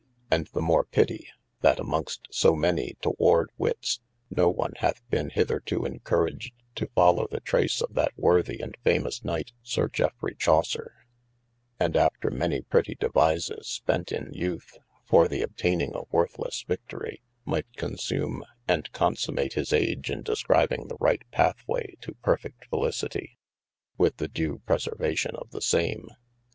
And 0.31 0.47
the 0.47 0.63
more 0.63 0.83
pitie, 0.83 1.27
that 1.59 1.79
amongst 1.79 2.27
so 2.31 2.55
many 2.55 2.95
toward 3.03 3.51
wittes 3.59 3.99
ne 4.31 4.43
one 4.45 4.73
hath 4.77 5.07
bene 5.11 5.29
hitherto 5.29 5.85
encouraged 5.85 6.55
to 6.73 6.87
followe 6.95 7.27
the 7.29 7.39
trace 7.39 7.83
of 7.83 7.93
that 7.93 8.11
worthy 8.17 8.61
and 8.61 8.75
famous 8.83 9.23
knight 9.23 9.51
Sir 9.61 9.87
Geffrey 9.89 10.33
Chaucer, 10.35 10.95
and 11.79 11.95
after 11.95 12.31
many 12.31 12.61
pretie 12.63 12.95
devises 12.97 13.67
spent 13.67 14.11
in 14.11 14.33
youth, 14.33 14.79
for 15.05 15.27
the 15.27 15.43
obtayning 15.43 15.93
a 15.93 16.01
worthies 16.09 16.65
victorie, 16.67 17.21
might 17.45 17.71
consume 17.75 18.43
and 18.67 18.91
consummate 18.93 19.53
his 19.53 19.71
age 19.71 20.09
in 20.09 20.23
discribing 20.23 20.87
the 20.87 20.97
right 20.99 21.21
pathway 21.29 21.93
to 22.01 22.15
perfect 22.23 22.65
felicitie, 22.71 23.37
with 23.99 24.17
the 24.17 24.27
due 24.27 24.63
preservation 24.65 25.35
of 25.35 25.51
the 25.51 25.61
same. 25.61 26.09